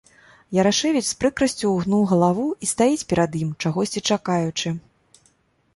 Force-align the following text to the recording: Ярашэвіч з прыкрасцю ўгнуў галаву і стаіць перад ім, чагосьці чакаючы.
Ярашэвіч 0.61 1.03
з 1.09 1.17
прыкрасцю 1.23 1.67
ўгнуў 1.73 2.01
галаву 2.13 2.47
і 2.67 2.71
стаіць 2.73 3.07
перад 3.13 3.31
ім, 3.43 3.53
чагосьці 3.65 4.05
чакаючы. 4.15 4.69